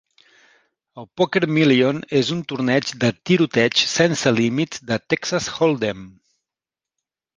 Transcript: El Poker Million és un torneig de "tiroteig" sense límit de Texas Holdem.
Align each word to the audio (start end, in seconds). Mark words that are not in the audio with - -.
El 1.01 1.07
Poker 1.19 1.41
Million 1.57 1.99
és 2.21 2.31
un 2.35 2.39
torneig 2.53 2.93
de 3.03 3.11
"tiroteig" 3.31 3.83
sense 3.93 4.33
límit 4.39 4.81
de 4.93 4.99
Texas 5.15 5.51
Holdem. 5.59 6.03